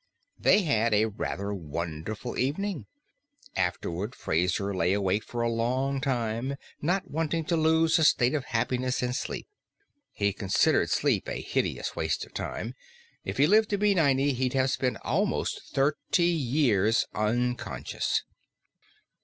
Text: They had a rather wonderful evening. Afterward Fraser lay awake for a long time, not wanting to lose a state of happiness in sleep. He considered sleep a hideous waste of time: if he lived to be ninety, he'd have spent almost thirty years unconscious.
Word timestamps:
They 0.39 0.63
had 0.63 0.95
a 0.95 1.05
rather 1.05 1.53
wonderful 1.53 2.35
evening. 2.35 2.87
Afterward 3.55 4.15
Fraser 4.15 4.73
lay 4.73 4.93
awake 4.93 5.23
for 5.23 5.43
a 5.43 5.47
long 5.51 6.01
time, 6.01 6.55
not 6.81 7.11
wanting 7.11 7.45
to 7.45 7.55
lose 7.55 7.99
a 7.99 8.03
state 8.03 8.33
of 8.33 8.45
happiness 8.45 9.03
in 9.03 9.13
sleep. 9.13 9.47
He 10.11 10.33
considered 10.33 10.89
sleep 10.89 11.29
a 11.29 11.39
hideous 11.39 11.95
waste 11.95 12.25
of 12.25 12.33
time: 12.33 12.73
if 13.23 13.37
he 13.37 13.45
lived 13.45 13.69
to 13.69 13.77
be 13.77 13.93
ninety, 13.93 14.33
he'd 14.33 14.53
have 14.53 14.71
spent 14.71 14.97
almost 15.03 15.71
thirty 15.71 16.23
years 16.25 17.05
unconscious. 17.13 18.23